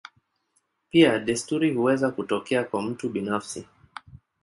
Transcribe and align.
Pia 0.89 1.19
desturi 1.19 1.73
huweza 1.73 2.11
kutokea 2.11 2.63
kwa 2.63 2.81
mtu 2.81 3.09
binafsi. 3.09 3.65